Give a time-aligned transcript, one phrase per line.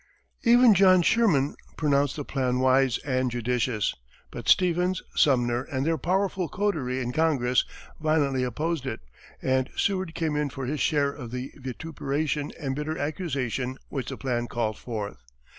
[0.41, 3.93] Even John Sherman pronounced the plan "wise and judicious,"
[4.31, 7.65] but Stevens, Sumner, and their powerful coterie in Congress
[7.99, 9.01] violently opposed it,
[9.43, 14.17] and Seward came in for his share of the vituperation and bitter accusation which the
[14.17, 15.21] plan called forth.